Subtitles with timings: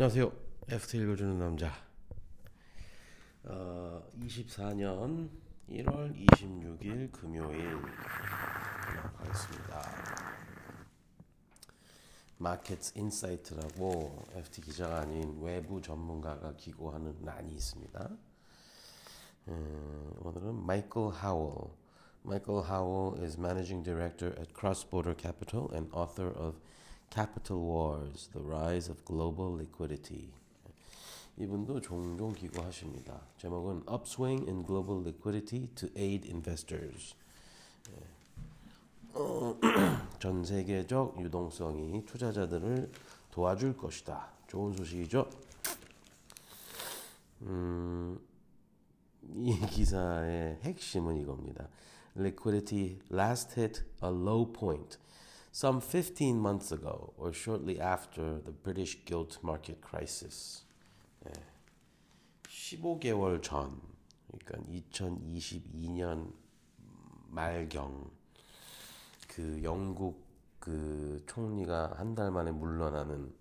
[0.00, 0.32] 안녕하세요.
[0.66, 1.70] FT 읽어주는 남자.
[3.44, 5.28] 어, 24년
[5.68, 7.76] 1월 26일 금요일
[9.18, 9.82] 하겠습니다.
[12.38, 18.10] Market Insight라고 FT 기자가 아닌 외부 전문가가 기고하는 란이 있습니다.
[19.48, 21.74] 음, 오늘은 마이클 하월.
[22.24, 26.58] Michael Howell is managing director at Cross Border Capital and author of
[27.10, 30.30] Capital Wars: The Rise of Global Liquidity.
[31.36, 33.20] 이분도 종종 기고하십니다.
[33.36, 37.16] 제목은 Upswing in Global Liquidity to Aid Investors.
[39.12, 39.58] 어,
[40.20, 42.92] 전 세계적 유동성이 투자자들을
[43.32, 44.28] 도와줄 것이다.
[44.46, 45.28] 좋은 소식이죠.
[47.42, 48.20] 음,
[49.34, 51.68] 이 기사의 핵심은 이겁니다.
[52.16, 54.98] Liquidity last hit a low point
[55.52, 60.64] some 15 months ago or shortly after the British gilt market crisis.
[62.48, 63.80] 15개월 전,
[64.28, 66.32] 그러니까 2022년
[67.28, 68.10] 말경
[69.28, 70.24] 그 영국
[70.58, 73.32] 그 총리가 한 달 만에 물러나는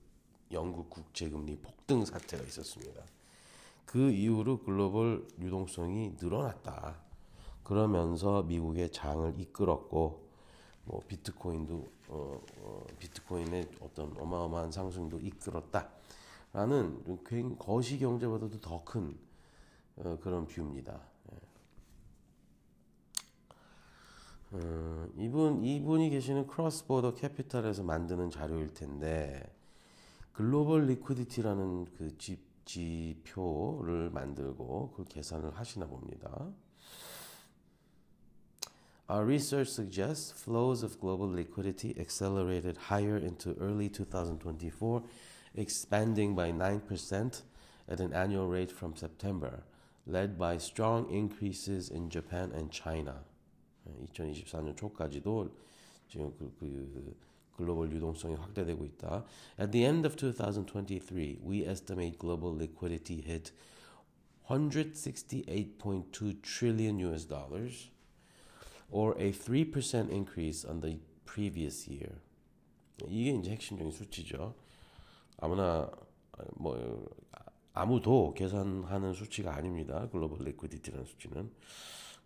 [0.52, 3.04] 영국 국제금리 폭등 사태가 있었습니다.
[3.86, 7.00] 그 이후로 글로벌 유동성이 늘어났다.
[7.64, 10.28] 그러면서 미국의 장을 이끌었고
[10.90, 16.00] 뭐 비트코인도 어, 어, 비트코인의 어떤 어마어마한 상승도 이끌었다라는
[17.59, 19.16] 거시 경제보다도 더 큰
[19.98, 21.00] 어, 그런 뷰입니다.
[21.31, 21.38] 예.
[24.52, 29.44] 어, 이분 이분이 계시는 Cross Border Capital에서 만드는 자료일 텐데
[30.34, 36.52] 글로벌 리퀴디티라는 그 지, 지표를 만들고 그 계산을 하시나 봅니다.
[39.09, 45.03] Our research suggests flows of global liquidity accelerated higher into early 2024,
[45.55, 47.43] expanding by 9%
[47.88, 49.62] at an annual rate from September,
[50.06, 53.25] led by strong increases in Japan and China.
[54.15, 55.50] 2024년 초까지도
[56.09, 57.15] 지금 그, 그
[57.56, 59.25] 글로벌 유동성이 확대되고 있다.
[59.59, 63.53] At the end of 2023, we estimate global liquidity hit
[64.49, 67.91] 168.2 trillion US dollars.
[68.91, 72.16] Or a 3% increase on the previous year.
[73.07, 74.55] 이게 이제 핵심적인 수치죠.
[75.38, 75.89] 아무나
[76.55, 77.07] 뭐
[77.73, 80.07] 아무도 계산하는 수치가 아닙니다.
[80.12, 81.51] global liquidity라는 수치는.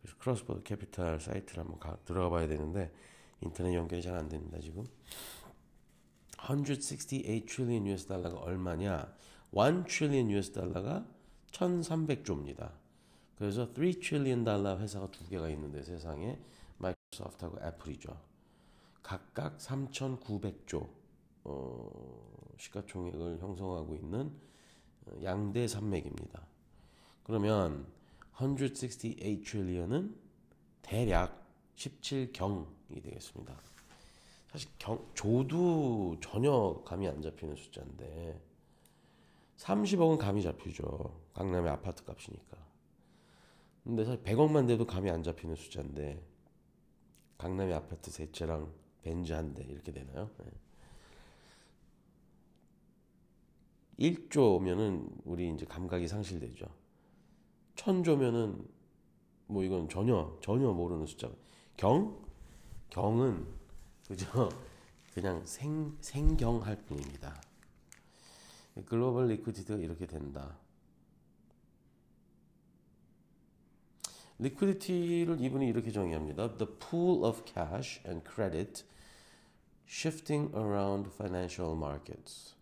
[0.01, 2.91] 그래서 Cross Border Capital 사이트를 한번 가, 들어가 봐야 되는데
[3.41, 4.83] 인터넷 연결이 잘 안 됩니다, 지금.
[6.37, 9.13] 168 trillion US 달러가 얼마냐?
[9.51, 11.05] 1 trillion US 달러가
[11.51, 12.82] 1300조입니다.
[13.37, 16.39] 그래서 3 trillion 달러 회사가 두 개가 있는데 세상에
[16.77, 18.19] 마이크로소프트하고 애플이죠.
[19.01, 20.89] 각각 3,900조
[21.45, 24.31] 어, 시가총액을 형성하고 있는
[25.23, 26.45] 양대 산맥입니다.
[27.23, 27.85] 그러면
[28.37, 30.15] 168 trillion은
[30.81, 31.45] 대략
[31.75, 33.55] 17경이 되겠습니다.
[34.51, 38.39] 사실 경, 조도 전혀 감이 안 잡히는 숫자인데
[39.57, 41.19] 30억은 감이 잡히죠.
[41.33, 42.57] 강남의 아파트 값이니까.
[43.83, 46.23] 근데 사실 100억만 돼도 감이 안 잡히는 숫자인데
[47.37, 48.71] 강남의 아파트 세 채랑
[49.01, 50.29] 벤즈 한 대 이렇게 되나요?
[50.37, 50.45] 네.
[53.99, 56.65] 1조면은 우리 이제 감각이 상실되죠.
[57.75, 58.65] 천조면은
[59.47, 61.29] 뭐 이건 전혀 전혀 모르는 숫자.
[61.77, 62.17] 경
[62.89, 63.45] 경은
[64.07, 64.49] 그죠?
[65.13, 67.39] 그냥 생 생경할 뿐입니다.
[68.85, 70.57] 글로벌 리퀴디티가 이렇게 된다.
[74.42, 76.56] 리퀴디티를 이분이 이렇게 정의합니다.
[76.56, 78.84] The pool of cash and credit
[79.86, 82.54] shifting around financial markets.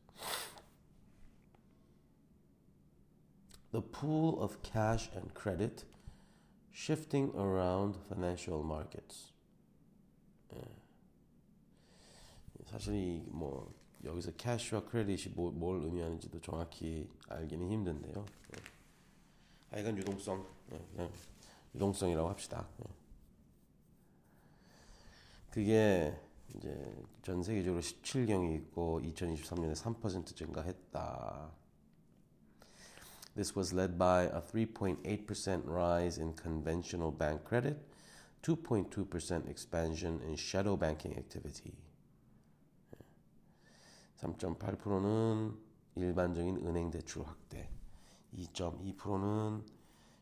[3.73, 5.85] The pool of cash and credit
[6.73, 9.33] shifting around financial markets.
[10.55, 10.63] 예.
[12.67, 13.75] 사실 이뭐
[14.05, 18.25] 여기서 캐시와 크레딧이 뭐, 뭘 의미하는지도 정확히 알기는 힘든데요.
[18.55, 18.63] 예.
[19.71, 21.11] 하여간 유동성 예, 그냥
[21.76, 22.68] 유동성이라고 합시다.
[25.50, 26.18] 그게
[26.56, 31.52] 이제 전 세계적으로 17경이 있고 2023년에 3% 증가했다.
[33.36, 37.80] This was led by a 3.8% rise in conventional bank credit,
[38.42, 41.74] 2.2% expansion in shadow banking activity.
[44.18, 45.58] 3.8%는
[45.96, 47.70] 일반적인 은행 대출 확대,
[48.34, 49.66] 2.2%는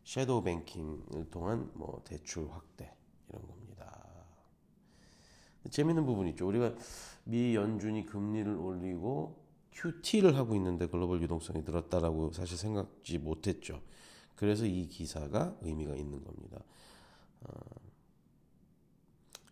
[0.09, 2.91] 섀도우 뱅킹을 통한 뭐 대출 확대
[3.29, 3.95] 이런 겁니다.
[5.69, 6.47] 재밌는 부분이 있죠.
[6.47, 6.73] 우리가
[7.25, 9.39] 미 연준이 금리를 올리고
[9.71, 13.83] QT를 하고 있는데 글로벌 유동성이 늘었다라고 사실 생각지 못했죠.
[14.35, 16.63] 그래서 이 기사가 의미가 있는 겁니다.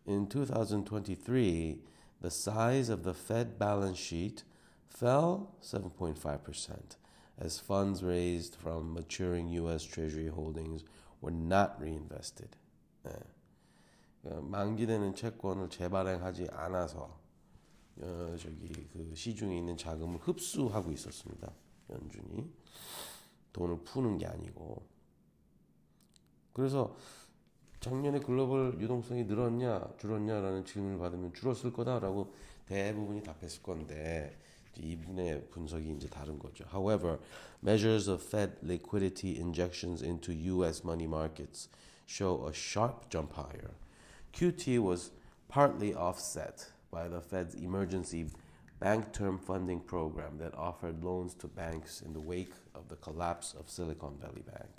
[0.08, 1.84] In 2023,
[2.20, 4.44] the size of the Fed balance sheet
[4.92, 7.07] fell 7.5%
[7.40, 10.84] as funds raised from maturing US Treasury holdings
[11.22, 12.56] were not reinvested.
[13.04, 13.12] 네.
[14.24, 17.18] 만기되는 채권을 재발행하지 않아서
[18.00, 21.52] 어, 저기 그 시중에 있는 자금을 흡수하고 있었습니다.
[21.90, 22.52] 연준이
[23.54, 24.86] 돈을 푸는 게 아니고
[26.54, 26.96] 그래서
[27.80, 32.34] 작년에 글로벌 유동성이 늘었냐 줄었냐라는 질문을 받으면 줄었을 거다라고
[32.66, 34.38] 대부분이 답했을 건데
[34.79, 36.65] 이분의 분석이 이제 다른 거죠.
[36.73, 37.19] However,
[37.63, 40.83] measures of Fed liquidity injections into U.S.
[40.85, 41.69] money markets
[42.07, 43.73] show a sharp jump higher.
[44.33, 45.11] QT was
[45.49, 48.27] partly offset by the Fed's emergency
[48.81, 53.55] bank term funding program that offered loans to banks in the wake of the collapse
[53.59, 54.71] of Silicon Valley Bank.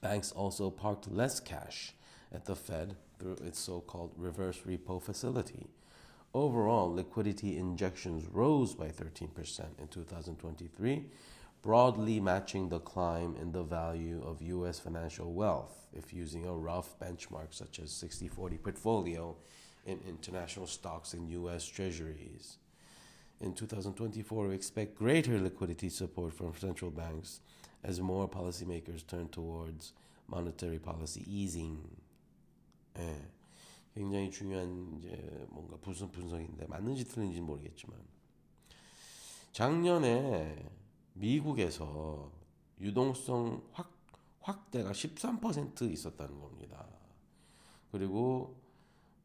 [0.00, 1.94] Banks also parked less cash
[2.32, 5.66] at the Fed through its so called reverse repo facility.
[6.35, 11.05] Overall, liquidity injections rose by 13% in 2023,
[11.61, 14.77] broadly matching the climb in the value of U.S.
[14.77, 19.33] financial wealth if using a rough benchmark such as 60 40 portfolio
[19.85, 21.65] in international stocks and U.S.
[21.65, 22.57] treasuries.
[23.39, 27.39] In 2024, we expect greater liquidity support from central banks
[27.81, 29.93] as more policymakers turn towards
[30.27, 31.77] monetary policy easing.
[32.97, 33.34] 예,
[33.95, 37.97] 굉장히 중요한 이제 뭔가 분석 분석인데 맞는지 틀린지 모르겠지만
[39.53, 40.69] 작년에
[41.13, 42.29] 미국에서
[42.81, 43.95] 유동성 확
[44.41, 46.85] 확대가 13% 있었다는 겁니다.
[47.91, 48.55] 그리고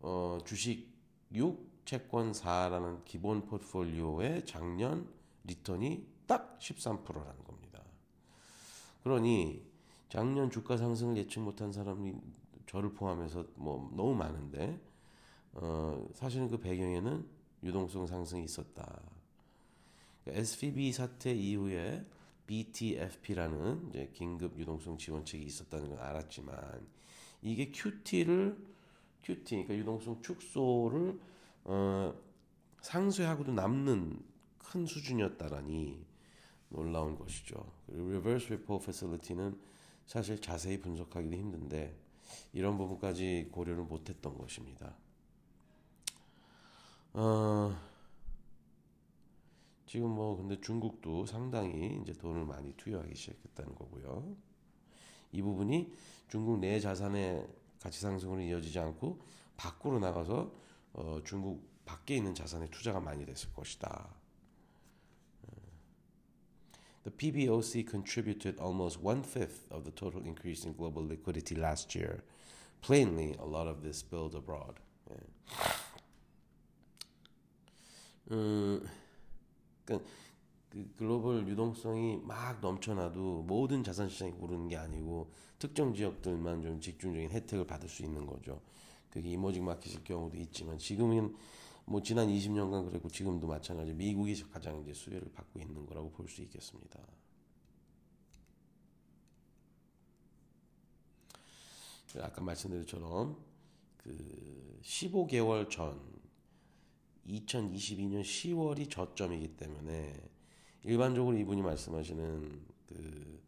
[0.00, 0.88] 어, 주식
[1.32, 5.12] 6, 채권 4라는 기본 포트폴리오의 작년
[5.44, 7.82] 리턴이 딱 13%라는 겁니다.
[9.02, 9.62] 그러니
[10.08, 12.14] 작년 주가 상승을 예측 못한 사람이
[12.70, 14.80] 저를 포함해서 뭐 너무 많은데
[15.54, 17.26] 어, 사실은 그 배경에는
[17.64, 19.02] 유동성 상승이 있었다.
[20.24, 22.06] SVB 사태 이후에
[22.46, 26.86] BTFP라는 이제 긴급 유동성 지원책이 있었다는 걸 알았지만
[27.42, 28.56] 이게 QT를
[29.22, 31.18] QT 그러니까 유동성 축소를
[31.64, 32.14] 어,
[32.82, 34.22] 상쇄하고도 남는
[34.58, 36.06] 큰 수준이었다라니
[36.68, 37.72] 놀라운 것이죠.
[37.88, 39.58] reverse repo facility는
[40.06, 41.99] 사실 자세히 분석하기도 힘든데
[42.52, 44.94] 이런 부분까지 고려를 못했던 것입니다.
[47.12, 47.76] 어,
[49.86, 54.36] 지금 뭐 근데 중국도 상당히 이제 돈을 많이 투여하기 시작했다는 거고요.
[55.32, 55.92] 이 부분이
[56.28, 57.46] 중국 내 자산의
[57.80, 59.18] 가치 상승으로 이어지지 않고
[59.56, 60.52] 밖으로 나가서
[60.92, 64.19] 어, 중국 밖에 있는 자산에 투자가 많이 됐을 것이다.
[67.02, 72.22] The PBOC contributed almost one fifth of the total increase in global liquidity last year.
[72.82, 74.80] Plainly, a lot of this spilled abroad.
[75.10, 75.14] 예.
[78.32, 78.86] 음,
[79.84, 80.08] 그러니까
[80.70, 87.30] 그 글로벌 유동성이 막 넘쳐나도 모든 자산 시장이 오르는 게 아니고 특정 지역들만 좀 집중적인
[87.30, 88.60] 혜택을 받을 수 있는 거죠.
[89.10, 91.34] 그게 이머징 마켓일 경우도 있지만 지금은
[91.86, 96.42] 뭐 지난 20년간 그랬고 지금도 마찬가지 미국이 가장 이제 수혜를 받고 있는 거라고 볼 수
[96.42, 97.00] 있겠습니다.
[102.18, 103.36] 아까 말씀드린 것처럼
[103.96, 106.00] 그 15개월 전
[107.26, 110.30] 2022년 10월이 저점이기 때문에
[110.82, 113.40] 일반적으로 이분이 말씀하시는 그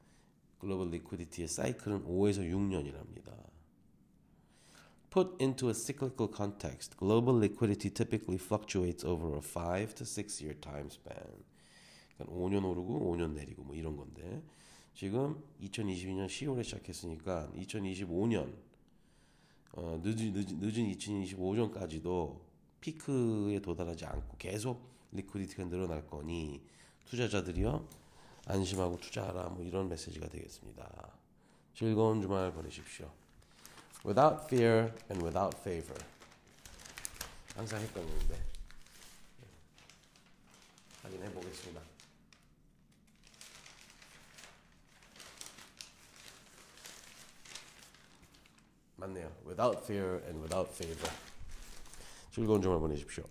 [0.59, 3.35] 글로벌 리퀴디티의 사이클은 5에서 6년이랍니다.
[5.13, 10.55] Put into a cyclical context, global liquidity typically fluctuates over a 5 to 6 year
[10.55, 11.45] time span.
[12.17, 14.43] 그러니까 5년 오르고 5년 내리고 뭐 이런 건데
[14.95, 18.55] 지금 2022년 10월에 시작했으니까 2025년
[19.73, 22.41] 어, 늦은, 늦은, 늦은 2025년까지도
[22.81, 24.81] 피크에 도달하지 않고 계속
[25.13, 26.63] 리퀴디티가 늘어날 거니
[27.05, 27.87] 투자자들이요
[28.47, 31.13] 안심하고 투자하라 뭐 이런 메시지가 되겠습니다.
[31.75, 33.11] 즐거운 주말 보내십시오.
[34.04, 36.04] Without fear and without favor.
[37.56, 38.40] 항상 했던 건데
[41.04, 41.82] 확인해 보겠습니다.
[48.98, 49.32] 맞네요.
[49.46, 51.12] Without fear and without favor.
[52.32, 53.24] 즐거운 주말 보내십시오.